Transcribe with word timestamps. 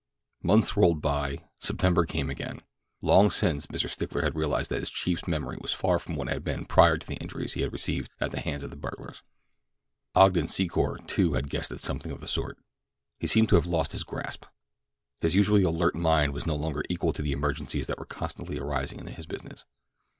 Months 0.41 0.75
rolled 0.75 0.99
by. 0.99 1.45
September 1.59 2.07
came 2.07 2.31
again. 2.31 2.61
Long 3.03 3.29
since 3.29 3.67
Mr. 3.67 3.87
Stickler 3.87 4.23
had 4.23 4.33
realized 4.33 4.71
that 4.71 4.79
his 4.79 4.89
chief's 4.89 5.27
memory 5.27 5.59
was 5.61 5.73
far 5.73 5.99
from 5.99 6.15
what 6.15 6.27
it 6.27 6.33
had 6.33 6.43
been 6.43 6.65
prior 6.65 6.97
to 6.97 7.05
the 7.05 7.17
injuries 7.17 7.53
he 7.53 7.61
had 7.61 7.71
received 7.71 8.09
at 8.19 8.31
the 8.31 8.39
hands 8.39 8.63
of 8.63 8.71
the 8.71 8.77
burglars. 8.77 9.21
Ogden 10.15 10.47
Secor, 10.47 11.05
too, 11.05 11.33
had 11.33 11.51
guessed 11.51 11.69
at 11.69 11.81
something 11.81 12.11
of 12.11 12.19
the 12.19 12.27
sort. 12.27 12.57
He 13.19 13.27
seemed 13.27 13.49
to 13.49 13.55
have 13.57 13.67
lost 13.67 13.91
his 13.91 14.03
grasp. 14.03 14.45
His 15.19 15.35
usually 15.35 15.61
alert 15.61 15.93
mind 15.93 16.33
was 16.33 16.47
no 16.47 16.55
longer 16.55 16.81
equal 16.89 17.13
to 17.13 17.21
the 17.21 17.31
emergencies 17.33 17.85
that 17.85 17.99
were 17.99 18.05
constantly 18.05 18.57
arising 18.57 18.97
in 18.99 19.05
his 19.05 19.27
business. 19.27 19.65